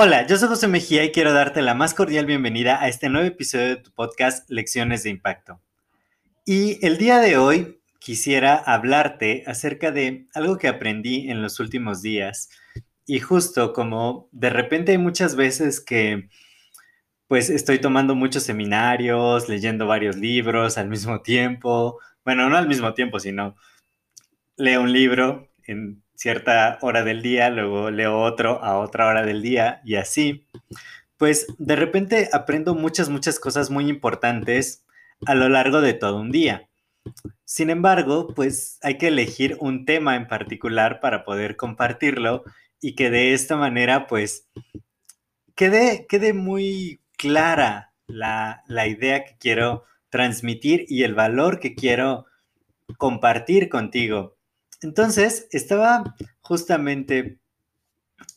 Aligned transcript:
Hola, 0.00 0.28
yo 0.28 0.36
soy 0.36 0.48
José 0.48 0.68
Mejía 0.68 1.02
y 1.04 1.10
quiero 1.10 1.32
darte 1.32 1.60
la 1.60 1.74
más 1.74 1.92
cordial 1.92 2.24
bienvenida 2.24 2.80
a 2.80 2.86
este 2.86 3.08
nuevo 3.08 3.26
episodio 3.26 3.66
de 3.66 3.76
tu 3.78 3.90
podcast 3.90 4.48
Lecciones 4.48 5.02
de 5.02 5.10
Impacto. 5.10 5.60
Y 6.46 6.78
el 6.86 6.98
día 6.98 7.18
de 7.18 7.36
hoy 7.36 7.80
quisiera 7.98 8.54
hablarte 8.54 9.42
acerca 9.48 9.90
de 9.90 10.28
algo 10.34 10.56
que 10.56 10.68
aprendí 10.68 11.28
en 11.30 11.42
los 11.42 11.58
últimos 11.58 12.00
días. 12.00 12.48
Y 13.06 13.18
justo 13.18 13.72
como 13.72 14.28
de 14.30 14.50
repente 14.50 14.92
hay 14.92 14.98
muchas 14.98 15.34
veces 15.34 15.80
que 15.80 16.28
pues 17.26 17.50
estoy 17.50 17.80
tomando 17.80 18.14
muchos 18.14 18.44
seminarios, 18.44 19.48
leyendo 19.48 19.88
varios 19.88 20.14
libros 20.14 20.78
al 20.78 20.88
mismo 20.88 21.22
tiempo. 21.22 21.98
Bueno, 22.24 22.48
no 22.48 22.56
al 22.56 22.68
mismo 22.68 22.94
tiempo, 22.94 23.18
sino 23.18 23.56
leo 24.56 24.80
un 24.80 24.92
libro 24.92 25.48
en 25.68 26.02
cierta 26.14 26.78
hora 26.80 27.04
del 27.04 27.22
día, 27.22 27.50
luego 27.50 27.90
leo 27.90 28.18
otro 28.20 28.62
a 28.64 28.78
otra 28.78 29.06
hora 29.06 29.22
del 29.22 29.42
día 29.42 29.80
y 29.84 29.94
así, 29.94 30.46
pues 31.16 31.46
de 31.58 31.76
repente 31.76 32.28
aprendo 32.32 32.74
muchas, 32.74 33.08
muchas 33.08 33.38
cosas 33.38 33.70
muy 33.70 33.88
importantes 33.88 34.84
a 35.26 35.34
lo 35.34 35.48
largo 35.48 35.80
de 35.80 35.94
todo 35.94 36.20
un 36.20 36.32
día. 36.32 36.68
Sin 37.44 37.70
embargo, 37.70 38.34
pues 38.34 38.78
hay 38.82 38.98
que 38.98 39.08
elegir 39.08 39.56
un 39.60 39.84
tema 39.84 40.16
en 40.16 40.26
particular 40.26 41.00
para 41.00 41.24
poder 41.24 41.56
compartirlo 41.56 42.44
y 42.80 42.94
que 42.94 43.10
de 43.10 43.32
esta 43.32 43.56
manera, 43.56 44.06
pues, 44.06 44.48
quede, 45.54 46.06
quede 46.08 46.32
muy 46.32 47.00
clara 47.16 47.92
la, 48.06 48.62
la 48.66 48.86
idea 48.86 49.24
que 49.24 49.36
quiero 49.38 49.84
transmitir 50.10 50.86
y 50.88 51.02
el 51.02 51.14
valor 51.14 51.60
que 51.60 51.74
quiero 51.74 52.26
compartir 52.96 53.68
contigo. 53.68 54.37
Entonces, 54.80 55.48
estaba 55.50 56.14
justamente 56.40 57.38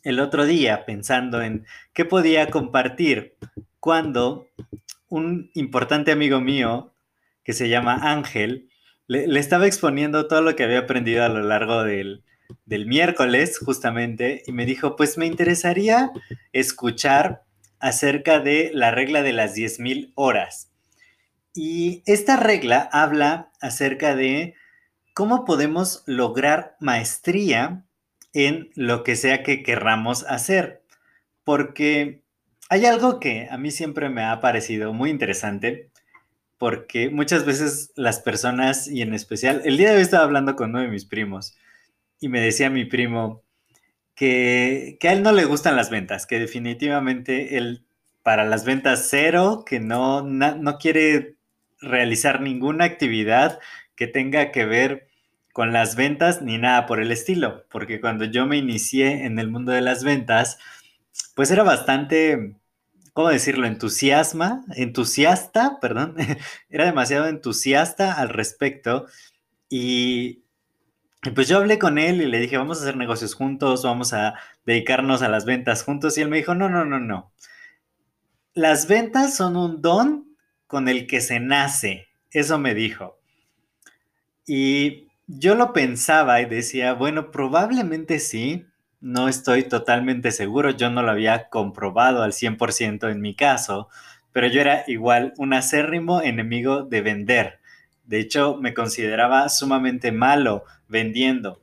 el 0.04 0.20
otro 0.20 0.46
día 0.46 0.86
pensando 0.86 1.42
en 1.42 1.66
qué 1.94 2.06
podía 2.06 2.50
compartir 2.50 3.38
cuando 3.80 4.48
un 5.10 5.52
importante 5.54 6.12
amigo 6.12 6.40
mío 6.40 6.94
que 7.44 7.54
se 7.54 7.70
llama 7.70 8.12
Ángel 8.12 8.70
le, 9.08 9.40
estaba 9.40 9.68
exponiendo 9.68 10.28
todo 10.28 10.42
lo 10.42 10.56
que 10.56 10.64
había 10.64 10.80
aprendido 10.80 11.24
a 11.26 11.30
lo 11.30 11.42
largo 11.42 11.84
del, 11.84 12.24
del 12.66 12.86
miércoles 12.86 13.60
justamente 13.60 14.44
y 14.46 14.52
me 14.52 14.66
dijo, 14.66 14.96
pues 14.96 15.18
me 15.18 15.26
interesaría 15.26 16.12
escuchar 16.54 17.44
acerca 17.80 18.40
de 18.40 18.72
la 18.74 18.92
regla 18.92 19.22
de 19.22 19.34
las 19.34 19.56
10.000 19.56 20.14
horas. 20.16 20.72
Y 21.54 22.04
esta 22.06 22.38
regla 22.38 22.88
habla 22.94 23.52
acerca 23.60 24.16
de 24.16 24.56
¿cómo 25.14 25.46
podemos 25.46 26.04
lograr 26.06 26.76
maestría 26.80 27.86
en 28.34 28.70
lo 28.76 29.04
que 29.04 29.16
sea 29.16 29.44
que 29.44 29.64
querramos 29.64 30.24
hacer? 30.24 30.84
Porque 31.44 32.22
hay 32.70 32.86
algo 32.86 33.20
que 33.20 33.48
a 33.50 33.58
mí 33.58 33.72
siempre 33.72 34.10
me 34.10 34.24
ha 34.24 34.40
parecido 34.40 34.94
muy 34.94 35.10
interesante, 35.10 35.90
porque 36.58 37.10
muchas 37.10 37.46
veces 37.46 37.92
las 37.96 38.20
personas, 38.20 38.88
y 38.88 39.02
en 39.02 39.14
especial, 39.14 39.62
el 39.66 39.78
día 39.78 39.90
de 39.90 39.98
hoy 39.98 40.02
estaba 40.04 40.24
hablando 40.24 40.56
con 40.56 40.70
uno 40.70 40.82
de 40.82 40.88
mis 40.88 41.06
primos, 41.06 41.58
y 42.20 42.30
me 42.30 42.40
decía 42.40 42.70
mi 42.70 42.86
primo 42.86 43.44
que, 44.16 44.98
a 45.02 45.12
él 45.12 45.24
no 45.24 45.32
le 45.32 45.46
gustan 45.46 45.76
las 45.76 45.90
ventas, 45.90 46.26
que 46.28 46.40
definitivamente 46.40 47.58
él 47.58 47.84
para 48.24 48.46
las 48.46 48.66
ventas 48.66 49.08
cero, 49.10 49.64
que 49.66 49.80
no, 49.80 50.22
no 50.22 50.78
quiere 50.78 51.36
realizar 51.82 52.40
ninguna 52.42 52.86
actividad 52.86 53.60
que 53.96 54.08
tenga 54.08 54.52
que 54.52 54.66
ver 54.66 55.08
con 55.54 55.74
las 55.74 55.96
ventas 55.96 56.42
ni 56.42 56.58
nada 56.58 56.86
por 56.86 57.02
el 57.02 57.12
estilo, 57.12 57.66
porque 57.70 58.00
cuando 58.00 58.26
yo 58.26 58.46
me 58.46 58.58
inicié 58.58 59.26
en 59.26 59.40
el 59.40 59.50
mundo 59.50 59.72
de 59.72 59.82
las 59.82 60.04
ventas, 60.04 60.58
pues 61.36 61.52
era 61.52 61.64
bastante, 61.64 62.56
¿cómo 63.14 63.30
decirlo? 63.30 63.68
Entusiasma, 63.68 64.64
entusiasta, 64.76 65.80
perdón, 65.82 66.16
era 66.70 66.86
demasiado 66.86 67.28
entusiasta 67.28 68.14
al 68.14 68.30
respecto 68.30 69.08
y, 69.70 70.44
pues 71.36 71.48
yo 71.48 71.58
hablé 71.58 71.80
con 71.80 71.98
él 71.98 72.22
y 72.22 72.26
le 72.26 72.40
dije, 72.40 72.58
vamos 72.58 72.80
a 72.80 72.84
hacer 72.84 72.98
negocios 72.98 73.36
juntos, 73.36 73.84
vamos 73.84 74.14
a 74.14 74.36
dedicarnos 74.66 75.22
a 75.22 75.30
las 75.30 75.46
ventas 75.46 75.84
juntos 75.84 76.18
y 76.18 76.22
él 76.22 76.30
me 76.30 76.38
dijo, 76.38 76.56
no, 76.56 76.70
no, 76.70 76.86
no, 76.86 77.00
no. 77.00 77.32
Las 78.54 78.88
ventas 78.88 79.36
son 79.36 79.56
un 79.56 79.82
don 79.82 80.36
con 80.68 80.90
el 80.90 81.08
que 81.08 81.22
se 81.22 81.40
nace, 81.40 82.08
eso 82.32 82.58
me 82.58 82.74
dijo. 82.74 83.21
Y 84.46 85.08
yo 85.28 85.56
lo 85.56 85.74
pensaba 85.74 86.42
y 86.42 86.46
decía, 86.46 86.94
bueno, 86.94 87.32
probablemente 87.32 88.20
sí, 88.20 88.66
no 89.00 89.28
estoy 89.28 89.64
totalmente 89.64 90.32
seguro, 90.32 90.72
yo 90.72 90.90
no 90.90 91.02
lo 91.02 91.12
había 91.12 91.50
comprobado 91.50 92.22
al 92.22 92.34
100% 92.34 93.10
en 93.10 93.22
mi 93.22 93.36
caso, 93.36 93.90
pero 94.32 94.48
yo 94.48 94.62
era 94.62 94.84
igual 94.88 95.34
un 95.38 95.54
acérrimo 95.54 96.22
enemigo 96.22 96.84
de 96.84 97.02
vender. 97.02 97.60
De 98.06 98.20
hecho, 98.20 98.58
me 98.58 98.74
consideraba 98.74 99.50
sumamente 99.50 100.12
malo 100.12 100.66
vendiendo. 100.88 101.62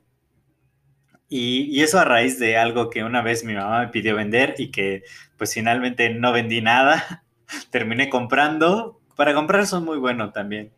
Y, 1.29 1.69
y, 1.69 1.83
eso 1.83 1.99
a 1.99 2.05
raíz 2.05 2.39
de 2.39 2.57
algo 2.57 2.89
que 2.89 3.03
una 3.03 3.21
vez 3.21 3.43
mi 3.43 3.53
mamá 3.53 3.81
me 3.81 3.89
pidió 3.89 4.15
vender 4.15 4.55
y 4.57 4.71
que 4.71 5.03
pues 5.37 5.53
finalmente 5.53 6.09
no 6.09 6.33
vendí 6.33 6.59
nada, 6.59 7.23
terminé 7.69 8.09
comprando. 8.09 8.99
Para 9.15 9.35
comprar 9.35 9.67
son 9.67 9.85
muy 9.85 9.97
buenos 9.99 10.33
también. 10.33 10.71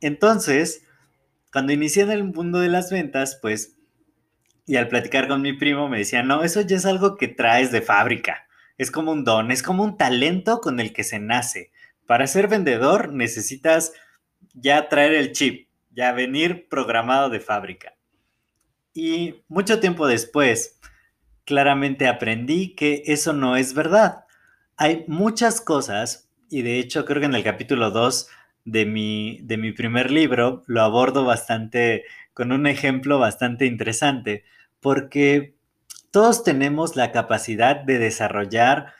Entonces, 0.00 0.82
cuando 1.52 1.72
inicié 1.72 2.02
en 2.02 2.10
el 2.10 2.24
mundo 2.24 2.60
de 2.60 2.68
las 2.68 2.90
ventas, 2.90 3.38
pues, 3.40 3.76
y 4.66 4.76
al 4.76 4.88
platicar 4.88 5.28
con 5.28 5.40
mi 5.40 5.54
primo 5.54 5.88
me 5.88 5.98
decía, 5.98 6.22
no, 6.22 6.42
eso 6.42 6.60
ya 6.60 6.76
es 6.76 6.86
algo 6.86 7.16
que 7.16 7.28
traes 7.28 7.72
de 7.72 7.80
fábrica, 7.80 8.46
es 8.76 8.90
como 8.90 9.12
un 9.12 9.24
don, 9.24 9.50
es 9.50 9.62
como 9.62 9.82
un 9.82 9.96
talento 9.96 10.60
con 10.60 10.78
el 10.78 10.92
que 10.92 11.04
se 11.04 11.18
nace. 11.18 11.72
Para 12.06 12.26
ser 12.26 12.48
vendedor 12.48 13.12
necesitas 13.12 13.92
ya 14.54 14.88
traer 14.88 15.14
el 15.14 15.32
chip, 15.32 15.68
ya 15.90 16.12
venir 16.12 16.68
programado 16.68 17.30
de 17.30 17.40
fábrica. 17.40 17.94
Y 18.92 19.42
mucho 19.48 19.80
tiempo 19.80 20.06
después, 20.06 20.78
claramente 21.44 22.06
aprendí 22.06 22.74
que 22.74 23.02
eso 23.06 23.32
no 23.32 23.56
es 23.56 23.72
verdad. 23.72 24.24
Hay 24.76 25.04
muchas 25.08 25.60
cosas, 25.60 26.30
y 26.50 26.62
de 26.62 26.78
hecho 26.78 27.04
creo 27.04 27.20
que 27.20 27.26
en 27.26 27.34
el 27.34 27.44
capítulo 27.44 27.90
2 27.90 28.28
de 28.70 28.84
mi, 28.84 29.40
de 29.42 29.56
mi 29.56 29.72
primer 29.72 30.10
libro, 30.10 30.62
lo 30.66 30.82
abordo 30.82 31.24
bastante 31.24 32.04
con 32.34 32.52
un 32.52 32.66
ejemplo 32.66 33.18
bastante 33.18 33.66
interesante, 33.66 34.44
porque 34.80 35.54
todos 36.10 36.44
tenemos 36.44 36.94
la 36.94 37.10
capacidad 37.10 37.76
de 37.76 37.98
desarrollar 37.98 38.94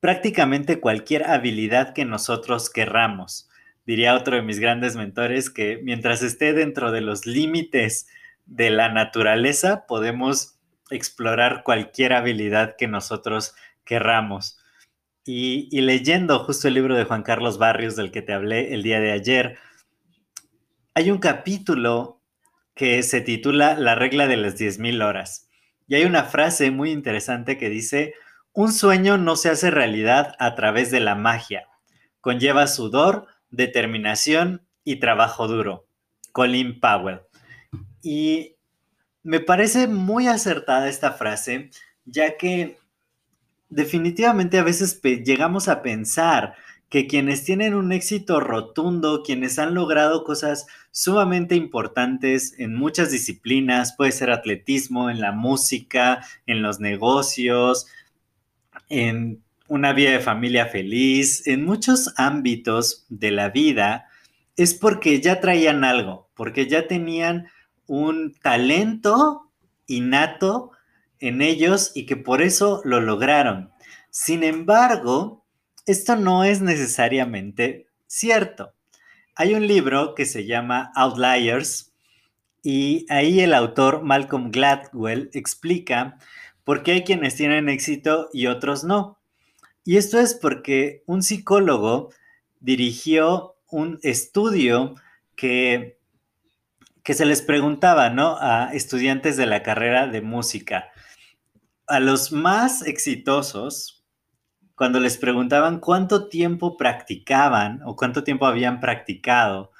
prácticamente 0.00 0.80
cualquier 0.80 1.28
habilidad 1.28 1.94
que 1.94 2.04
nosotros 2.04 2.70
querramos. 2.70 3.48
Diría 3.86 4.14
otro 4.14 4.36
de 4.36 4.42
mis 4.42 4.60
grandes 4.60 4.96
mentores 4.96 5.50
que 5.50 5.80
mientras 5.82 6.22
esté 6.22 6.52
dentro 6.52 6.92
de 6.92 7.00
los 7.00 7.26
límites 7.26 8.06
de 8.46 8.70
la 8.70 8.90
naturaleza, 8.90 9.86
podemos 9.86 10.58
explorar 10.90 11.62
cualquier 11.64 12.12
habilidad 12.12 12.76
que 12.76 12.86
nosotros 12.86 13.54
querramos. 13.84 14.59
Y, 15.24 15.80
leyendo 15.80 16.38
justo 16.40 16.68
el 16.68 16.74
libro 16.74 16.96
de 16.96 17.04
Juan 17.04 17.22
Carlos 17.22 17.58
Barrios 17.58 17.94
del 17.94 18.10
que 18.10 18.22
te 18.22 18.32
hablé 18.32 18.72
el 18.74 18.82
día 18.82 19.00
de 19.00 19.12
ayer, 19.12 19.58
hay 20.94 21.10
un 21.10 21.18
capítulo 21.18 22.22
que 22.74 23.02
se 23.02 23.20
titula 23.20 23.74
La 23.74 23.94
regla 23.94 24.26
de 24.26 24.36
las 24.36 24.58
10.000 24.58 25.04
horas. 25.04 25.48
Y 25.86 25.96
hay 25.96 26.04
una 26.04 26.24
frase 26.24 26.70
muy 26.70 26.90
interesante 26.90 27.58
que 27.58 27.68
dice, 27.68 28.14
un 28.52 28.72
sueño 28.72 29.18
no 29.18 29.36
se 29.36 29.50
hace 29.50 29.70
realidad 29.70 30.34
a 30.38 30.54
través 30.54 30.90
de 30.90 31.00
la 31.00 31.14
magia. 31.14 31.68
Conlleva 32.20 32.66
sudor, 32.66 33.26
determinación 33.50 34.66
y 34.84 34.96
trabajo 34.96 35.46
duro. 35.48 35.86
Colin 36.32 36.80
Powell. 36.80 37.20
Y 38.02 38.56
me 39.22 39.40
parece 39.40 39.86
muy 39.86 40.26
acertada 40.26 40.88
esta 40.88 41.12
frase, 41.12 41.70
ya 42.04 42.36
que 42.36 42.79
definitivamente 43.70 44.58
a 44.58 44.64
veces 44.64 45.00
llegamos 45.02 45.68
a 45.68 45.82
pensar 45.82 46.54
que 46.90 47.06
quienes 47.06 47.44
tienen 47.44 47.74
un 47.74 47.92
éxito 47.92 48.40
rotundo, 48.40 49.22
quienes 49.22 49.60
han 49.60 49.74
logrado 49.74 50.24
cosas 50.24 50.66
sumamente 50.90 51.54
importantes 51.54 52.54
en 52.58 52.74
muchas 52.74 53.12
disciplinas, 53.12 53.94
puede 53.96 54.10
ser 54.10 54.30
atletismo, 54.30 55.08
en 55.08 55.20
la 55.20 55.30
música, 55.30 56.26
en 56.46 56.62
los 56.62 56.80
negocios, 56.80 57.86
en 58.88 59.40
una 59.68 59.92
vida 59.92 60.10
de 60.10 60.18
familia 60.18 60.66
feliz, 60.66 61.46
en 61.46 61.64
muchos 61.64 62.12
ámbitos 62.16 63.06
de 63.08 63.30
la 63.30 63.50
vida, 63.50 64.08
es 64.56 64.74
porque 64.74 65.20
ya 65.20 65.40
traían 65.40 65.84
algo, 65.84 66.28
porque 66.34 66.66
ya 66.66 66.88
tenían 66.88 67.46
un 67.86 68.34
talento 68.42 69.48
innato 69.86 70.72
en 71.20 71.42
ellos 71.42 71.92
y 71.94 72.06
que 72.06 72.16
por 72.16 72.42
eso 72.42 72.80
lo 72.84 73.00
lograron. 73.00 73.70
Sin 74.10 74.42
embargo, 74.42 75.44
esto 75.86 76.16
no 76.16 76.44
es 76.44 76.60
necesariamente 76.60 77.86
cierto. 78.06 78.72
Hay 79.36 79.54
un 79.54 79.66
libro 79.66 80.14
que 80.14 80.26
se 80.26 80.46
llama 80.46 80.90
Outliers 80.94 81.92
y 82.62 83.06
ahí 83.08 83.40
el 83.40 83.54
autor 83.54 84.02
Malcolm 84.02 84.50
Gladwell 84.50 85.30
explica 85.32 86.18
por 86.64 86.82
qué 86.82 86.92
hay 86.92 87.04
quienes 87.04 87.36
tienen 87.36 87.68
éxito 87.68 88.28
y 88.32 88.46
otros 88.46 88.84
no. 88.84 89.18
Y 89.84 89.96
esto 89.96 90.20
es 90.20 90.34
porque 90.34 91.02
un 91.06 91.22
psicólogo 91.22 92.10
dirigió 92.60 93.56
un 93.70 93.98
estudio 94.02 94.94
que, 95.36 95.98
que 97.02 97.14
se 97.14 97.24
les 97.24 97.40
preguntaba, 97.40 98.10
¿no? 98.10 98.36
A 98.40 98.72
estudiantes 98.74 99.36
de 99.36 99.46
la 99.46 99.62
carrera 99.62 100.06
de 100.06 100.20
música. 100.20 100.90
A 101.90 101.98
los 101.98 102.30
más 102.30 102.86
exitosos, 102.86 104.06
cuando 104.76 105.00
les 105.00 105.18
preguntaban 105.18 105.80
cuánto 105.80 106.28
tiempo 106.28 106.76
practicaban 106.76 107.82
o 107.84 107.96
cuánto 107.96 108.22
tiempo 108.22 108.46
habían 108.46 108.78
practicado, 108.78 109.72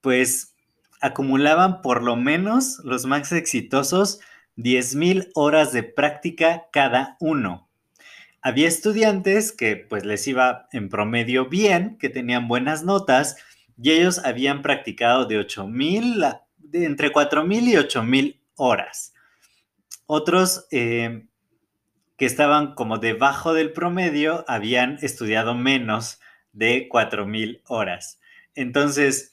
pues 0.00 0.56
acumulaban 1.00 1.82
por 1.82 2.02
lo 2.02 2.16
menos 2.16 2.80
los 2.82 3.06
más 3.06 3.30
exitosos 3.30 4.18
10.000 4.56 5.30
horas 5.36 5.72
de 5.72 5.84
práctica 5.84 6.64
cada 6.72 7.16
uno. 7.20 7.68
Había 8.42 8.66
estudiantes 8.66 9.52
que 9.52 9.76
pues 9.76 10.04
les 10.04 10.26
iba 10.26 10.66
en 10.72 10.88
promedio 10.88 11.48
bien, 11.48 11.96
que 11.98 12.08
tenían 12.08 12.48
buenas 12.48 12.82
notas 12.82 13.36
y 13.80 13.92
ellos 13.92 14.18
habían 14.18 14.62
practicado 14.62 15.26
de 15.26 15.38
8.000, 15.38 16.42
de 16.58 16.86
entre 16.86 17.12
4.000 17.12 17.68
y 17.68 17.74
8.000 17.74 18.40
horas. 18.56 19.12
Otros 20.06 20.66
eh, 20.72 21.24
que 22.16 22.26
estaban 22.26 22.74
como 22.74 22.98
debajo 22.98 23.52
del 23.52 23.72
promedio 23.72 24.44
habían 24.48 24.98
estudiado 25.02 25.54
menos 25.54 26.20
de 26.52 26.88
4.000 26.88 27.62
horas. 27.66 28.18
Entonces, 28.54 29.32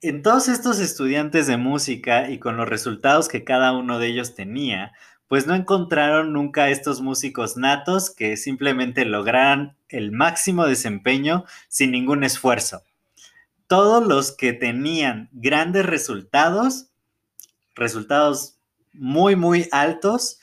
en 0.00 0.22
todos 0.22 0.48
estos 0.48 0.78
estudiantes 0.80 1.46
de 1.46 1.56
música 1.56 2.30
y 2.30 2.38
con 2.38 2.56
los 2.56 2.68
resultados 2.68 3.28
que 3.28 3.44
cada 3.44 3.72
uno 3.72 3.98
de 3.98 4.06
ellos 4.08 4.34
tenía, 4.34 4.92
pues 5.28 5.46
no 5.46 5.54
encontraron 5.54 6.32
nunca 6.32 6.70
estos 6.70 7.02
músicos 7.02 7.56
natos 7.56 8.10
que 8.10 8.36
simplemente 8.36 9.04
lograran 9.04 9.76
el 9.88 10.10
máximo 10.10 10.66
desempeño 10.66 11.44
sin 11.68 11.90
ningún 11.90 12.24
esfuerzo. 12.24 12.82
Todos 13.66 14.06
los 14.06 14.32
que 14.32 14.54
tenían 14.54 15.28
grandes 15.32 15.84
resultados, 15.84 16.86
resultados 17.74 18.56
muy, 18.94 19.36
muy 19.36 19.68
altos, 19.70 20.37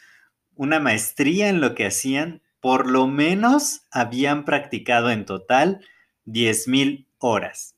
una 0.55 0.79
maestría 0.79 1.49
en 1.49 1.61
lo 1.61 1.75
que 1.75 1.85
hacían, 1.85 2.41
por 2.59 2.89
lo 2.89 3.07
menos 3.07 3.81
habían 3.91 4.45
practicado 4.45 5.11
en 5.11 5.25
total 5.25 5.85
10.000 6.25 7.05
horas. 7.19 7.75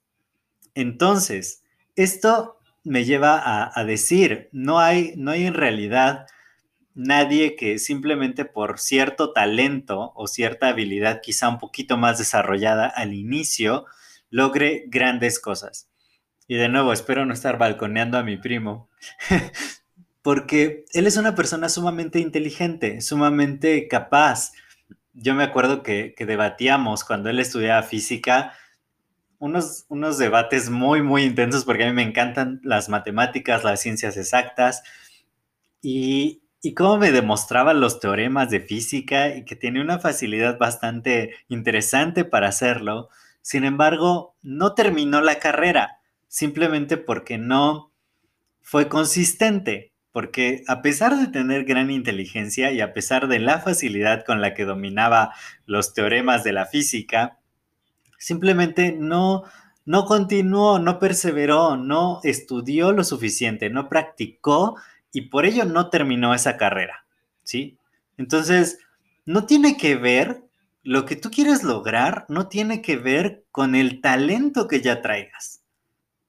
Entonces, 0.75 1.63
esto 1.95 2.59
me 2.83 3.03
lleva 3.03 3.71
a, 3.75 3.83
decir, 3.83 4.50
no 4.51 4.79
hay, 4.79 5.13
no 5.18 5.31
hay 5.31 5.45
en 5.45 5.53
realidad 5.53 6.27
nadie 6.94 7.56
que 7.56 7.79
simplemente 7.79 8.45
por 8.45 8.79
cierto 8.79 9.33
talento 9.33 10.13
o 10.15 10.27
cierta 10.27 10.69
habilidad 10.69 11.21
quizá 11.21 11.50
un 11.50 11.59
poquito 11.59 11.97
más 11.97 12.18
desarrollada 12.18 12.88
al 12.88 13.13
inicio, 13.13 13.85
logre 14.29 14.85
grandes 14.88 15.39
cosas. 15.39 15.89
Y 16.47 16.56
de 16.56 16.69
nuevo, 16.69 16.94
espero 16.94 17.25
no 17.25 17.33
estar 17.33 17.57
balconeando 17.57 18.18
a 18.18 18.24
mi 18.24 18.38
primo, 18.38 18.89
porque 20.27 20.83
él 20.91 21.07
es 21.07 21.15
una 21.15 21.35
persona 21.35 21.69
sumamente 21.69 22.19
inteligente, 22.19 23.00
sumamente 23.00 23.88
capaz. 23.88 24.51
Yo 25.13 25.33
me 25.33 25.45
acuerdo 25.45 25.83
que, 25.83 26.15
que 26.18 26.25
debatíamos 26.25 27.06
cuando 27.06 27.29
él 27.29 27.39
estudiaba 27.39 27.81
física 27.81 28.51
unos, 29.39 29.85
unos 29.88 30.18
debates 30.18 30.69
muy, 30.69 31.01
muy 31.01 31.24
intensos 31.24 31.63
porque 31.63 31.85
a 31.85 31.88
mí 31.88 31.94
me 31.94 32.03
encantan 32.03 32.59
las 32.62 32.89
matemáticas, 32.89 33.63
las 33.63 33.79
ciencias 33.79 34.18
exactas 34.18 34.83
y, 35.81 36.41
y 36.62 36.74
cómo 36.74 36.97
me 36.97 37.13
demostraba 37.13 37.74
los 37.74 38.01
teoremas 38.01 38.50
de 38.50 38.59
física 38.59 39.33
y 39.33 39.45
que 39.45 39.56
tiene 39.56 39.79
una 39.79 40.00
facilidad 40.00 40.57
bastante 40.57 41.35
interesante 41.47 42.25
para 42.25 42.50
hacerlo. 42.50 43.07
Sin 43.41 43.63
embargo, 43.63 44.35
no 44.41 44.74
terminó 44.74 45.21
la 45.21 45.39
carrera 45.39 46.01
simplemente 46.27 46.97
porque 46.97 47.38
no 47.38 47.94
fue 48.62 48.89
consistente, 48.89 49.94
porque 50.17 50.63
a 50.65 50.81
pesar 50.81 51.15
de 51.15 51.27
tener 51.27 51.63
gran 51.63 51.91
inteligencia 51.91 52.71
y 52.71 52.81
a 52.81 52.91
pesar 52.91 53.27
de 53.27 53.37
la 53.37 53.59
facilidad 53.59 54.25
con 54.25 54.41
la 54.41 54.55
que 54.55 54.65
dominaba 54.65 55.35
los 55.67 55.93
teoremas 55.93 56.43
de 56.43 56.53
la 56.53 56.65
física, 56.65 57.37
simplemente 58.17 58.93
no, 58.93 59.43
no 59.85 60.05
continuó, 60.05 60.79
no 60.79 60.97
perseveró, 60.97 61.77
no 61.77 62.19
estudió 62.23 62.93
lo 62.93 63.03
suficiente, 63.03 63.69
no 63.69 63.89
practicó 63.89 64.75
y 65.13 65.29
por 65.29 65.45
ello 65.45 65.65
no 65.65 65.91
terminó 65.91 66.33
esa 66.33 66.57
carrera, 66.57 67.05
¿sí? 67.43 67.77
Entonces, 68.17 68.79
no 69.23 69.45
tiene 69.45 69.77
que 69.77 69.97
ver, 69.97 70.41
lo 70.81 71.05
que 71.05 71.15
tú 71.15 71.29
quieres 71.29 71.61
lograr 71.61 72.25
no 72.27 72.47
tiene 72.47 72.81
que 72.81 72.97
ver 72.97 73.45
con 73.51 73.75
el 73.75 74.01
talento 74.01 74.67
que 74.67 74.81
ya 74.81 75.03
traigas. 75.03 75.61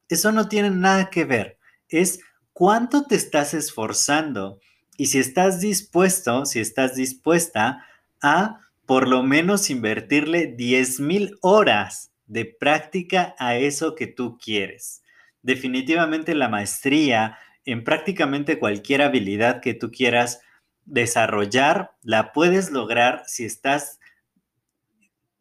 Eso 0.09 0.31
no 0.31 0.47
tiene 0.47 0.69
nada 0.69 1.09
que 1.09 1.25
ver, 1.25 1.57
es 1.87 2.19
cuánto 2.59 3.05
te 3.05 3.15
estás 3.15 3.53
esforzando 3.53 4.59
y 4.97 5.05
si 5.05 5.19
estás 5.19 5.61
dispuesto, 5.61 6.45
si 6.45 6.59
estás 6.59 6.93
dispuesta 6.93 7.85
a 8.21 8.59
por 8.85 9.07
lo 9.07 9.23
menos 9.23 9.69
invertirle 9.69 10.57
10.000 10.57 11.37
horas 11.39 12.11
de 12.25 12.43
práctica 12.43 13.33
a 13.39 13.55
eso 13.55 13.95
que 13.95 14.07
tú 14.07 14.37
quieres. 14.37 15.03
Definitivamente 15.41 16.35
la 16.35 16.49
maestría 16.49 17.37
en 17.63 17.85
prácticamente 17.85 18.59
cualquier 18.59 19.03
habilidad 19.03 19.61
que 19.61 19.73
tú 19.73 19.89
quieras 19.89 20.41
desarrollar, 20.83 21.91
la 22.01 22.33
puedes 22.33 22.71
lograr 22.71 23.23
si 23.25 23.45
estás 23.45 24.01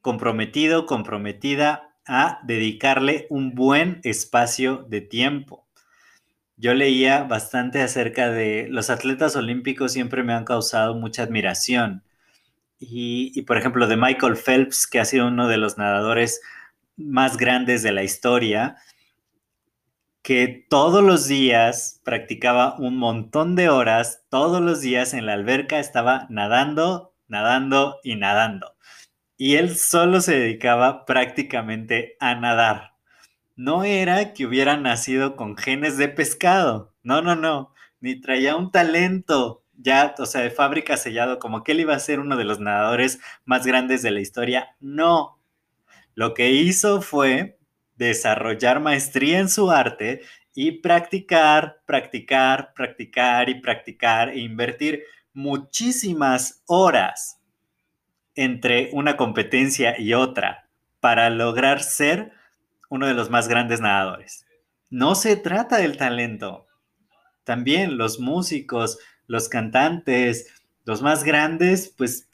comprometido, 0.03 0.87
comprometida 0.87 1.97
a 2.07 2.39
dedicarle 2.45 3.27
un 3.29 3.57
buen 3.57 4.01
espacio 4.05 4.87
de 4.89 5.01
tiempo. 5.01 5.68
Yo 6.59 6.75
leía 6.75 7.23
bastante 7.23 7.81
acerca 7.81 8.31
de 8.31 8.67
los 8.69 8.91
atletas 8.91 9.37
olímpicos, 9.37 9.93
siempre 9.93 10.23
me 10.23 10.35
han 10.35 10.45
causado 10.45 10.95
mucha 10.95 11.23
admiración 11.23 12.03
y, 12.81 13.43
por 13.43 13.59
ejemplo, 13.59 13.87
de 13.87 13.97
Michael 13.97 14.37
Phelps, 14.37 14.87
que 14.87 15.01
ha 15.01 15.05
sido 15.05 15.29
uno 15.29 15.49
de 15.49 15.57
los 15.57 15.79
nadadores 15.79 16.41
más 16.97 17.37
grandes 17.37 17.83
de 17.83 17.93
la 17.93 18.05
historia, 18.05 18.77
que 20.23 20.67
todos 20.69 21.03
los 21.03 21.27
días 21.27 22.01
practicaba 22.05 22.77
un 22.79 22.97
montón 22.97 23.57
de 23.57 23.69
horas, 23.69 24.25
todos 24.29 24.61
los 24.61 24.81
días 24.81 25.15
en 25.15 25.27
la 25.27 25.33
alberca 25.33 25.79
estaba 25.79 26.27
nadando, 26.29 27.15
nadando 27.29 27.99
y 28.05 28.17
nadando. 28.17 28.75
Y 29.37 29.57
él 29.57 29.77
solo 29.77 30.21
se 30.21 30.39
dedicaba 30.39 31.05
prácticamente 31.05 32.17
a 32.21 32.35
nadar. 32.35 32.98
No 33.59 33.83
era 33.83 34.35
que 34.35 34.47
hubiera 34.47 34.77
nacido 34.77 35.35
con 35.35 35.57
genes 35.57 35.97
de 35.97 36.09
pescado, 36.09 36.95
no, 37.03 37.23
no, 37.23 37.35
no, 37.35 37.75
ni 37.99 38.21
traía 38.21 38.55
un 38.55 38.71
talento 38.71 39.65
ya, 39.75 40.15
o 40.17 40.27
sea, 40.27 40.43
de 40.43 40.51
fábrica 40.51 40.97
sellado, 40.97 41.41
como 41.41 41.65
que 41.65 41.73
él 41.73 41.81
iba 41.81 41.93
a 41.93 41.99
ser 41.99 42.21
uno 42.21 42.37
de 42.37 42.45
los 42.45 42.61
nadadores 42.61 43.19
más 43.45 43.67
grandes 43.67 44.01
de 44.03 44.13
la 44.13 44.21
historia. 44.21 44.77
No. 44.79 45.41
Lo 46.15 46.35
que 46.35 46.53
hizo 46.53 47.03
fue 47.03 47.59
desarrollar 47.97 48.79
maestría 48.79 49.41
en 49.41 49.49
su 49.49 49.73
arte 49.73 50.23
y 50.55 50.81
practicar, 50.81 51.83
practicar, 51.85 52.73
practicar 52.75 53.49
y 53.49 53.61
practicar 53.61 54.29
e 54.29 54.39
invertir 54.39 55.03
muchísimas 55.33 56.63
horas 56.67 57.41
entre 58.37 58.91
una 58.93 59.17
competencia 59.17 59.99
y 59.99 60.15
otra 60.15 60.69
para 61.01 61.29
lograr 61.29 61.83
ser 61.83 62.38
uno 62.89 63.07
de 63.07 63.15
los 63.15 63.31
más 63.31 63.49
grandes 63.49 63.81
nadadores. 63.81 64.47
No 64.91 65.15
se 65.15 65.37
trata 65.37 65.77
del 65.79 65.97
talento. 65.97 66.67
También 67.45 67.99
los 67.99 68.21
músicos, 68.21 68.99
los 69.27 69.49
cantantes, 69.49 70.47
los 70.85 71.03
más 71.03 71.25
grandes, 71.25 71.95
pues 71.97 72.29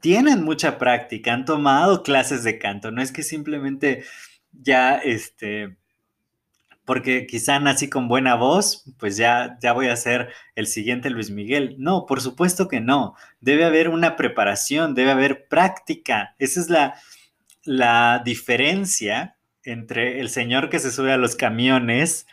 tienen 0.00 0.42
mucha 0.42 0.76
práctica, 0.76 1.32
han 1.32 1.44
tomado 1.44 2.02
clases 2.02 2.44
de 2.44 2.58
canto, 2.58 2.90
no 2.90 3.00
es 3.00 3.10
que 3.10 3.22
simplemente 3.22 4.04
ya, 4.52 4.96
este, 4.96 5.78
porque 6.84 7.26
quizá 7.26 7.58
nací 7.58 7.88
con 7.88 8.08
buena 8.08 8.34
voz, 8.34 8.84
pues 8.98 9.16
ya, 9.16 9.56
ya 9.62 9.72
voy 9.72 9.88
a 9.88 9.96
ser 9.96 10.28
el 10.54 10.66
siguiente 10.66 11.08
Luis 11.08 11.30
Miguel. 11.30 11.76
No, 11.78 12.04
por 12.04 12.20
supuesto 12.20 12.68
que 12.68 12.80
no. 12.80 13.14
Debe 13.40 13.64
haber 13.64 13.88
una 13.88 14.16
preparación, 14.16 14.94
debe 14.94 15.12
haber 15.12 15.48
práctica. 15.48 16.34
Esa 16.38 16.60
es 16.60 16.68
la, 16.68 16.94
la 17.62 18.20
diferencia 18.24 19.36
entre 19.64 20.20
el 20.20 20.28
señor 20.28 20.70
que 20.70 20.78
se 20.78 20.90
sube 20.90 21.12
a 21.12 21.16
los 21.16 21.36
camiones 21.36 22.26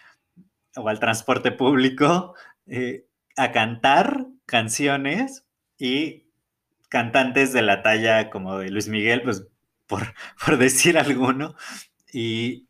o 0.75 0.87
al 0.87 0.99
transporte 0.99 1.51
público 1.51 2.35
eh, 2.67 3.05
a 3.37 3.51
cantar 3.51 4.27
canciones 4.45 5.45
y 5.77 6.25
cantantes 6.89 7.53
de 7.53 7.61
la 7.61 7.81
talla 7.81 8.29
como 8.29 8.59
de 8.59 8.69
Luis 8.69 8.87
Miguel, 8.87 9.21
pues 9.23 9.47
por, 9.87 10.13
por 10.45 10.57
decir 10.57 10.97
alguno, 10.97 11.55
y, 12.13 12.67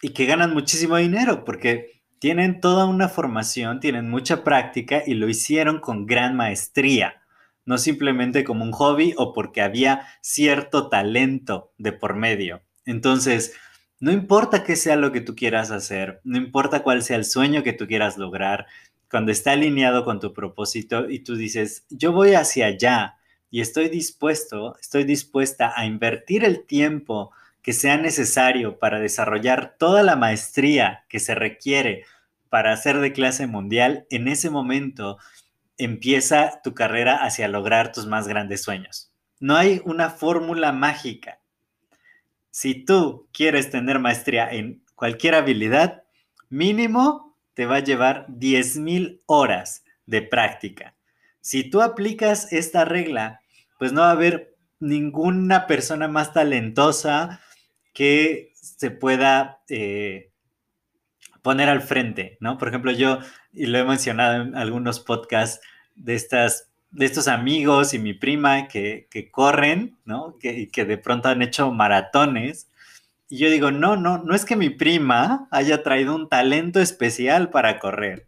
y 0.00 0.10
que 0.10 0.26
ganan 0.26 0.54
muchísimo 0.54 0.96
dinero 0.96 1.44
porque 1.44 2.02
tienen 2.18 2.60
toda 2.60 2.86
una 2.86 3.08
formación, 3.08 3.80
tienen 3.80 4.10
mucha 4.10 4.42
práctica 4.42 5.02
y 5.06 5.14
lo 5.14 5.28
hicieron 5.28 5.80
con 5.80 6.06
gran 6.06 6.34
maestría, 6.36 7.22
no 7.64 7.78
simplemente 7.78 8.44
como 8.44 8.64
un 8.64 8.72
hobby 8.72 9.14
o 9.16 9.32
porque 9.32 9.62
había 9.62 10.06
cierto 10.20 10.88
talento 10.88 11.72
de 11.78 11.92
por 11.92 12.16
medio. 12.16 12.62
Entonces, 12.86 13.54
no 14.00 14.12
importa 14.12 14.64
qué 14.64 14.76
sea 14.76 14.96
lo 14.96 15.12
que 15.12 15.20
tú 15.20 15.34
quieras 15.34 15.70
hacer, 15.70 16.20
no 16.24 16.38
importa 16.38 16.82
cuál 16.82 17.02
sea 17.02 17.16
el 17.16 17.24
sueño 17.24 17.62
que 17.62 17.72
tú 17.72 17.86
quieras 17.86 18.16
lograr, 18.18 18.66
cuando 19.10 19.32
está 19.32 19.52
alineado 19.52 20.04
con 20.04 20.20
tu 20.20 20.32
propósito 20.32 21.08
y 21.08 21.20
tú 21.20 21.36
dices, 21.36 21.84
yo 21.88 22.12
voy 22.12 22.34
hacia 22.34 22.66
allá 22.66 23.16
y 23.50 23.60
estoy 23.60 23.88
dispuesto, 23.88 24.76
estoy 24.80 25.04
dispuesta 25.04 25.72
a 25.74 25.86
invertir 25.86 26.44
el 26.44 26.64
tiempo 26.64 27.32
que 27.62 27.72
sea 27.72 27.96
necesario 27.96 28.78
para 28.78 29.00
desarrollar 29.00 29.76
toda 29.78 30.02
la 30.02 30.16
maestría 30.16 31.04
que 31.08 31.18
se 31.18 31.34
requiere 31.34 32.04
para 32.48 32.76
ser 32.76 32.98
de 32.98 33.12
clase 33.12 33.46
mundial, 33.46 34.06
en 34.10 34.28
ese 34.28 34.50
momento 34.50 35.18
empieza 35.76 36.60
tu 36.62 36.74
carrera 36.74 37.16
hacia 37.24 37.48
lograr 37.48 37.92
tus 37.92 38.06
más 38.06 38.26
grandes 38.26 38.62
sueños. 38.62 39.12
No 39.38 39.56
hay 39.56 39.80
una 39.84 40.10
fórmula 40.10 40.72
mágica. 40.72 41.40
Si 42.60 42.74
tú 42.74 43.28
quieres 43.32 43.70
tener 43.70 44.00
maestría 44.00 44.50
en 44.50 44.82
cualquier 44.96 45.36
habilidad, 45.36 46.02
mínimo 46.48 47.38
te 47.54 47.66
va 47.66 47.76
a 47.76 47.84
llevar 47.84 48.26
10.000 48.26 49.22
horas 49.26 49.84
de 50.06 50.22
práctica. 50.22 50.96
Si 51.40 51.70
tú 51.70 51.82
aplicas 51.82 52.52
esta 52.52 52.84
regla, 52.84 53.42
pues 53.78 53.92
no 53.92 54.00
va 54.00 54.08
a 54.08 54.10
haber 54.10 54.56
ninguna 54.80 55.68
persona 55.68 56.08
más 56.08 56.32
talentosa 56.32 57.40
que 57.94 58.50
se 58.54 58.90
pueda 58.90 59.60
eh, 59.68 60.32
poner 61.42 61.68
al 61.68 61.80
frente, 61.80 62.38
¿no? 62.40 62.58
Por 62.58 62.70
ejemplo, 62.70 62.90
yo, 62.90 63.20
y 63.52 63.66
lo 63.66 63.78
he 63.78 63.84
mencionado 63.84 64.42
en 64.42 64.56
algunos 64.56 64.98
podcasts 64.98 65.64
de 65.94 66.16
estas 66.16 66.67
de 66.90 67.06
estos 67.06 67.28
amigos 67.28 67.94
y 67.94 67.98
mi 67.98 68.14
prima 68.14 68.68
que, 68.68 69.06
corren, 69.30 69.98
¿no? 70.04 70.36
Que, 70.38 70.68
que 70.68 70.84
de 70.84 70.98
pronto 70.98 71.28
han 71.28 71.42
hecho 71.42 71.70
maratones. 71.72 72.68
Y 73.28 73.38
yo 73.38 73.50
digo, 73.50 73.70
no, 73.70 73.96
no, 73.96 74.18
no 74.18 74.34
es 74.34 74.44
que 74.44 74.56
mi 74.56 74.70
prima 74.70 75.48
haya 75.50 75.82
traído 75.82 76.14
un 76.14 76.28
talento 76.28 76.80
especial 76.80 77.50
para 77.50 77.78
correr, 77.78 78.26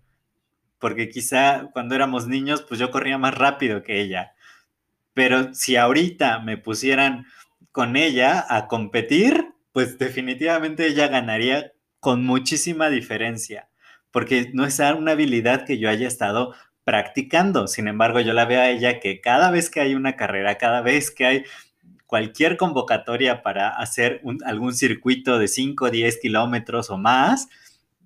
porque 0.78 1.08
quizá 1.08 1.70
cuando 1.72 1.94
éramos 1.94 2.26
niños, 2.26 2.62
pues 2.62 2.78
yo 2.78 2.90
corría 2.90 3.16
más 3.16 3.34
rápido 3.34 3.82
que 3.82 4.00
ella. 4.00 4.34
Pero 5.14 5.54
si 5.54 5.76
ahorita 5.76 6.40
me 6.40 6.58
pusieran 6.58 7.26
con 7.72 7.96
ella 7.96 8.44
a 8.48 8.66
competir, 8.68 9.54
pues 9.72 9.98
definitivamente 9.98 10.86
ella 10.86 11.08
ganaría 11.08 11.72
con 12.00 12.24
muchísima 12.24 12.90
diferencia, 12.90 13.68
porque 14.10 14.50
no 14.52 14.64
es 14.64 14.80
una 14.80 15.12
habilidad 15.12 15.64
que 15.64 15.78
yo 15.78 15.88
haya 15.88 16.08
estado 16.08 16.54
practicando. 16.90 17.68
Sin 17.68 17.86
embargo, 17.86 18.18
yo 18.18 18.32
la 18.32 18.46
veo 18.46 18.60
a 18.60 18.68
ella 18.68 18.98
que 18.98 19.20
cada 19.20 19.52
vez 19.52 19.70
que 19.70 19.78
hay 19.78 19.94
una 19.94 20.16
carrera, 20.16 20.58
cada 20.58 20.80
vez 20.80 21.12
que 21.12 21.24
hay 21.24 21.44
cualquier 22.08 22.56
convocatoria 22.56 23.44
para 23.44 23.68
hacer 23.68 24.20
algún 24.44 24.74
circuito 24.74 25.38
de 25.38 25.46
5, 25.46 25.88
10 25.88 26.18
kilómetros 26.18 26.90
o 26.90 26.98
más, 26.98 27.48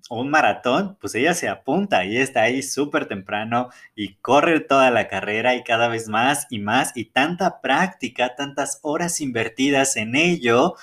o 0.07 0.21
un 0.21 0.29
maratón, 0.29 0.97
pues 1.01 1.15
ella 1.15 1.33
se 1.33 1.49
apunta 1.49 2.05
y 2.05 2.17
está 2.17 2.43
ahí 2.43 2.61
súper 2.61 3.07
temprano 3.07 3.69
y 3.95 4.17
corre 4.17 4.59
toda 4.59 4.91
la 4.91 5.07
carrera 5.07 5.55
y 5.55 5.63
cada 5.63 5.87
vez 5.87 6.07
más 6.07 6.45
y 6.51 6.59
más 6.59 6.91
y 6.93 7.05
tanta 7.05 7.61
práctica, 7.61 8.35
tantas 8.35 8.77
horas 8.83 9.19
invertidas 9.19 9.95
en 9.97 10.15
ello, 10.15 10.75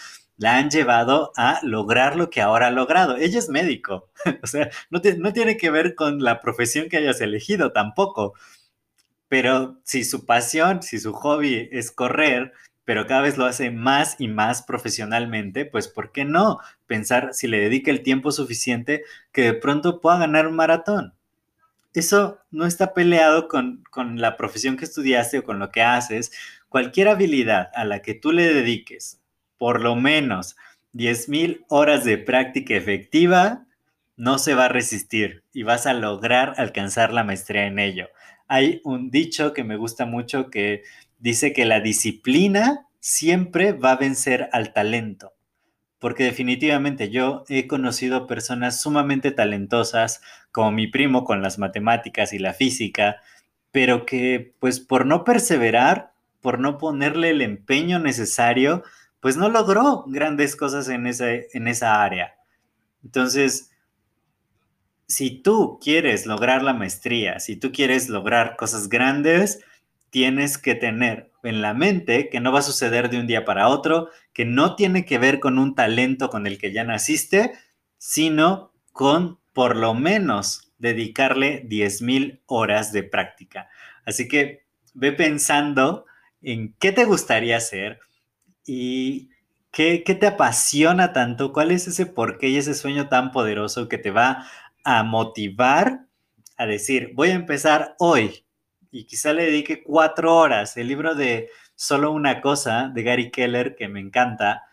la 0.42 0.56
han 0.56 0.70
llevado 0.70 1.32
a 1.36 1.60
lograr 1.62 2.16
lo 2.16 2.28
que 2.28 2.40
ahora 2.40 2.66
ha 2.66 2.70
logrado. 2.72 3.16
Ella 3.16 3.38
es 3.38 3.48
médico, 3.48 4.10
o 4.42 4.46
sea, 4.48 4.70
no, 4.90 5.00
no 5.18 5.32
tiene 5.32 5.56
que 5.56 5.70
ver 5.70 5.94
con 5.94 6.20
la 6.20 6.40
profesión 6.40 6.88
que 6.88 6.96
hayas 6.96 7.20
elegido 7.20 7.70
tampoco. 7.70 8.34
Pero 9.28 9.78
si 9.84 10.02
su 10.04 10.26
pasión, 10.26 10.82
si 10.82 10.98
su 10.98 11.12
hobby 11.12 11.68
es 11.70 11.92
correr, 11.92 12.52
pero 12.84 13.06
cada 13.06 13.22
vez 13.22 13.38
lo 13.38 13.46
hace 13.46 13.70
más 13.70 14.16
y 14.18 14.26
más 14.26 14.62
profesionalmente, 14.62 15.64
pues 15.64 15.86
¿por 15.86 16.10
qué 16.10 16.24
no 16.24 16.58
pensar 16.88 17.34
si 17.34 17.46
le 17.46 17.60
dedica 17.60 17.92
el 17.92 18.02
tiempo 18.02 18.32
suficiente 18.32 19.04
que 19.30 19.42
de 19.42 19.54
pronto 19.54 20.00
pueda 20.00 20.18
ganar 20.18 20.48
un 20.48 20.56
maratón? 20.56 21.14
Eso 21.94 22.40
no 22.50 22.66
está 22.66 22.94
peleado 22.94 23.46
con, 23.46 23.84
con 23.90 24.20
la 24.20 24.36
profesión 24.36 24.76
que 24.76 24.86
estudiaste 24.86 25.38
o 25.38 25.44
con 25.44 25.60
lo 25.60 25.70
que 25.70 25.82
haces. 25.82 26.32
Cualquier 26.68 27.08
habilidad 27.08 27.70
a 27.74 27.84
la 27.84 28.02
que 28.02 28.14
tú 28.14 28.32
le 28.32 28.52
dediques 28.52 29.21
por 29.62 29.80
lo 29.80 29.94
menos 29.94 30.56
10.000 30.92 31.66
horas 31.68 32.02
de 32.02 32.18
práctica 32.18 32.74
efectiva, 32.74 33.64
no 34.16 34.38
se 34.38 34.54
va 34.54 34.64
a 34.64 34.68
resistir 34.68 35.44
y 35.52 35.62
vas 35.62 35.86
a 35.86 35.92
lograr 35.92 36.54
alcanzar 36.56 37.12
la 37.12 37.22
maestría 37.22 37.68
en 37.68 37.78
ello. 37.78 38.08
Hay 38.48 38.80
un 38.82 39.12
dicho 39.12 39.52
que 39.52 39.62
me 39.62 39.76
gusta 39.76 40.04
mucho 40.04 40.50
que 40.50 40.82
dice 41.20 41.52
que 41.52 41.64
la 41.64 41.78
disciplina 41.78 42.88
siempre 42.98 43.70
va 43.70 43.92
a 43.92 43.98
vencer 43.98 44.48
al 44.50 44.72
talento, 44.72 45.32
porque 46.00 46.24
definitivamente 46.24 47.08
yo 47.08 47.44
he 47.48 47.68
conocido 47.68 48.26
personas 48.26 48.82
sumamente 48.82 49.30
talentosas, 49.30 50.22
como 50.50 50.72
mi 50.72 50.88
primo 50.88 51.22
con 51.22 51.40
las 51.40 51.60
matemáticas 51.60 52.32
y 52.32 52.40
la 52.40 52.52
física, 52.52 53.20
pero 53.70 54.06
que 54.06 54.54
pues 54.58 54.80
por 54.80 55.06
no 55.06 55.22
perseverar, 55.22 56.14
por 56.40 56.58
no 56.58 56.78
ponerle 56.78 57.30
el 57.30 57.42
empeño 57.42 58.00
necesario, 58.00 58.82
pues 59.22 59.36
no 59.36 59.48
logró 59.48 60.04
grandes 60.08 60.56
cosas 60.56 60.88
en, 60.88 61.06
en 61.06 61.68
esa 61.68 62.02
área. 62.02 62.34
Entonces, 63.04 63.70
si 65.06 65.30
tú 65.30 65.78
quieres 65.80 66.26
lograr 66.26 66.64
la 66.64 66.74
maestría, 66.74 67.38
si 67.38 67.54
tú 67.54 67.70
quieres 67.70 68.08
lograr 68.08 68.56
cosas 68.56 68.88
grandes, 68.88 69.60
tienes 70.10 70.58
que 70.58 70.74
tener 70.74 71.30
en 71.44 71.62
la 71.62 71.72
mente 71.72 72.30
que 72.30 72.40
no 72.40 72.50
va 72.50 72.58
a 72.58 72.62
suceder 72.62 73.10
de 73.10 73.20
un 73.20 73.28
día 73.28 73.44
para 73.44 73.68
otro, 73.68 74.08
que 74.32 74.44
no 74.44 74.74
tiene 74.74 75.06
que 75.06 75.18
ver 75.18 75.38
con 75.38 75.56
un 75.56 75.76
talento 75.76 76.28
con 76.28 76.48
el 76.48 76.58
que 76.58 76.72
ya 76.72 76.82
naciste, 76.82 77.52
sino 77.98 78.72
con 78.90 79.38
por 79.52 79.76
lo 79.76 79.94
menos 79.94 80.72
dedicarle 80.78 81.64
10.000 81.68 82.40
horas 82.46 82.90
de 82.90 83.04
práctica. 83.04 83.68
Así 84.04 84.26
que 84.26 84.64
ve 84.94 85.12
pensando 85.12 86.06
en 86.40 86.74
qué 86.80 86.90
te 86.90 87.04
gustaría 87.04 87.56
hacer, 87.56 88.00
¿Y 88.64 89.30
qué, 89.70 89.98
te 89.98 90.26
apasiona 90.26 91.12
tanto? 91.12 91.52
¿Cuál 91.52 91.70
es 91.70 91.88
ese 91.88 92.06
porqué 92.06 92.48
y 92.48 92.58
ese 92.58 92.74
sueño 92.74 93.08
tan 93.08 93.32
poderoso 93.32 93.88
que 93.88 93.98
te 93.98 94.10
va 94.10 94.46
a 94.84 95.02
motivar 95.02 96.06
a 96.56 96.66
decir, 96.66 97.12
voy 97.14 97.30
a 97.30 97.34
empezar 97.34 97.94
hoy? 97.98 98.44
Y 98.90 99.04
quizá 99.04 99.32
le 99.32 99.44
dedique 99.44 99.82
cuatro 99.82 100.36
horas. 100.36 100.76
El 100.76 100.88
libro 100.88 101.14
de 101.14 101.48
Solo 101.74 102.12
una 102.12 102.40
cosa 102.40 102.90
de 102.94 103.02
Gary 103.02 103.30
Keller, 103.30 103.74
que 103.74 103.88
me 103.88 103.98
encanta, 104.00 104.64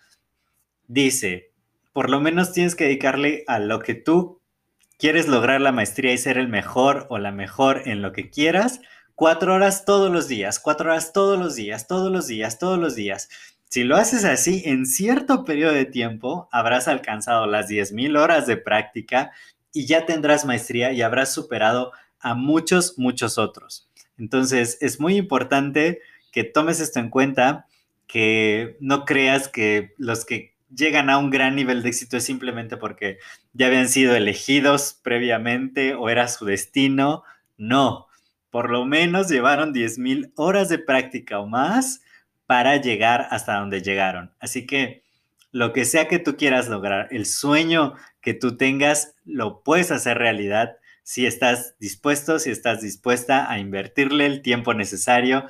dice, 0.88 1.52
por 1.94 2.10
lo 2.10 2.20
menos 2.20 2.52
tienes 2.52 2.76
que 2.76 2.84
dedicarle 2.84 3.44
a 3.48 3.60
lo 3.60 3.80
que 3.80 3.96
tú 3.96 4.42
quieres 5.00 5.28
lograr 5.28 5.62
la 5.62 5.72
maestría 5.72 6.14
y 6.14 6.18
ser 6.18 6.38
el 6.38 6.50
mejor 6.50 7.08
o 7.10 7.18
la 7.18 7.32
mejor 7.32 7.84
en 7.86 8.02
lo 8.02 8.12
que 8.12 8.30
quieras, 8.30 8.82
cuatro 9.16 9.56
horas 9.56 9.86
todos 9.86 10.12
los 10.12 10.28
días, 10.28 10.60
cuatro 10.60 10.92
horas 10.92 11.14
todos 11.14 11.40
los 11.40 11.56
días, 11.56 11.88
todos 11.88 12.12
los 12.12 12.28
días, 12.28 12.60
todos 12.60 12.78
los 12.78 12.96
días. 12.96 13.30
Si 13.70 13.84
lo 13.84 13.98
haces 13.98 14.26
así, 14.26 14.64
en 14.66 14.88
cierto 14.88 15.46
periodo 15.46 15.74
de 15.74 15.86
tiempo 15.86 16.50
habrás 16.52 16.88
alcanzado 16.88 17.46
las 17.46 17.70
10.000 17.70 18.18
horas 18.18 18.48
de 18.48 18.58
práctica 18.58 19.32
y 19.72 19.86
ya 19.86 20.08
tendrás 20.08 20.44
maestría 20.44 20.92
y 20.92 21.04
habrás 21.04 21.32
superado 21.32 21.92
a 22.20 22.34
muchos, 22.34 22.98
muchos 22.98 23.38
otros. 23.38 23.88
Entonces, 24.18 24.80
es 24.82 25.00
muy 25.00 25.18
importante 25.18 26.02
que 26.32 26.44
tomes 26.44 26.80
esto 26.80 27.00
en 27.00 27.12
cuenta, 27.12 27.68
que 28.08 28.76
no 28.80 29.06
creas 29.06 29.48
que 29.48 29.94
los 30.00 30.26
que 30.26 30.56
llegan 30.76 31.12
a 31.12 31.20
un 31.20 31.30
gran 31.30 31.56
nivel 31.56 31.84
de 31.84 31.90
éxito 31.90 32.18
es 32.18 32.24
simplemente 32.24 32.76
porque 32.76 33.20
ya 33.54 33.68
habían 33.68 33.88
sido 33.88 34.16
elegidos 34.16 35.00
previamente 35.04 35.94
o 35.94 36.10
era 36.10 36.28
su 36.28 36.46
destino. 36.46 37.24
No, 37.56 38.08
por 38.50 38.72
lo 38.72 38.86
menos 38.86 39.30
llevaron 39.30 39.76
10.000 39.76 40.32
horas 40.36 40.70
de 40.70 40.80
práctica 40.80 41.40
o 41.40 41.46
más 41.46 42.02
para 42.50 42.78
llegar 42.78 43.28
hasta 43.30 43.60
donde 43.60 43.84
llegaron. 43.84 44.34
Así 44.40 44.66
que 44.66 45.04
lo 45.52 45.72
que 45.72 45.86
sea 45.86 46.08
que 46.08 46.18
tú 46.18 46.36
quieras 46.36 46.68
lograr, 46.68 47.08
el 47.12 47.28
sueño 47.28 47.94
que 48.22 48.34
tú 48.34 48.58
tengas, 48.58 49.14
lo 49.24 49.62
puedes 49.62 49.92
hacer 49.92 50.18
realidad 50.18 50.78
si 51.04 51.28
estás 51.28 51.76
dispuesto, 51.78 52.40
si 52.40 52.50
estás 52.50 52.82
dispuesta 52.82 53.52
a 53.52 53.60
invertirle 53.60 54.26
el 54.26 54.42
tiempo 54.42 54.74
necesario 54.74 55.46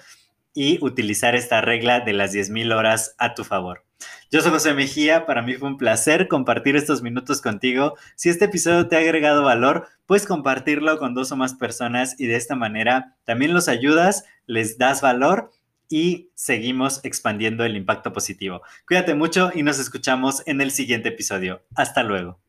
y 0.53 0.77
utilizar 0.83 1.35
esta 1.35 1.61
regla 1.61 2.01
de 2.01 2.11
las 2.11 2.33
10.000 2.33 2.75
horas 2.75 3.15
a 3.17 3.33
tu 3.33 3.45
favor. 3.45 3.85
Yo 4.29 4.41
soy 4.41 4.51
José 4.51 4.73
Mejía, 4.73 5.25
para 5.25 5.41
mí 5.41 5.53
fue 5.53 5.69
un 5.69 5.77
placer 5.77 6.27
compartir 6.27 6.75
estos 6.75 7.01
minutos 7.01 7.41
contigo. 7.41 7.95
Si 8.17 8.27
este 8.27 8.45
episodio 8.45 8.89
te 8.89 8.97
ha 8.97 8.99
agregado 8.99 9.43
valor, 9.43 9.87
puedes 10.05 10.25
compartirlo 10.25 10.97
con 10.97 11.13
dos 11.13 11.31
o 11.31 11.37
más 11.37 11.53
personas 11.53 12.19
y 12.19 12.27
de 12.27 12.35
esta 12.35 12.55
manera 12.55 13.15
también 13.23 13.53
los 13.53 13.69
ayudas, 13.69 14.25
les 14.47 14.77
das 14.77 14.99
valor 14.99 15.49
y 15.89 16.31
seguimos 16.35 17.03
expandiendo 17.03 17.65
el 17.65 17.75
impacto 17.75 18.13
positivo. 18.13 18.61
Cuídate 18.87 19.15
mucho 19.15 19.51
y 19.53 19.63
nos 19.63 19.79
escuchamos 19.79 20.43
en 20.45 20.61
el 20.61 20.71
siguiente 20.71 21.09
episodio. 21.09 21.63
Hasta 21.75 22.03
luego. 22.03 22.39